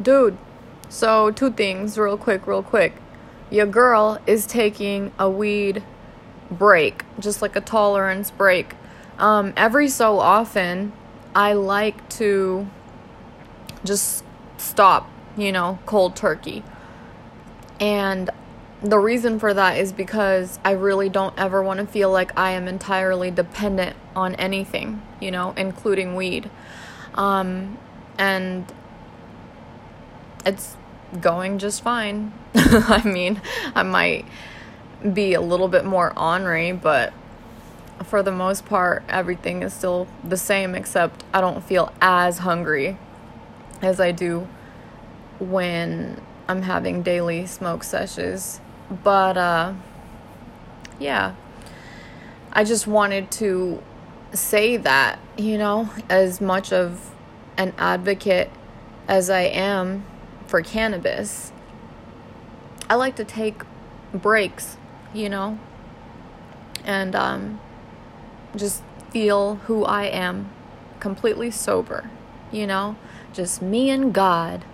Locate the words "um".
9.18-9.52, 27.14-27.78, 67.16-67.58